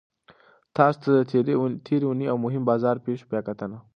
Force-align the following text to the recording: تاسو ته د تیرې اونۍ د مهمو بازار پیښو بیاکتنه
تاسو 0.77 0.97
ته 1.03 1.09
د 1.17 1.19
تیرې 1.91 1.95
اونۍ 2.07 2.27
د 2.33 2.41
مهمو 2.43 2.67
بازار 2.69 2.95
پیښو 3.05 3.29
بیاکتنه 3.31 3.77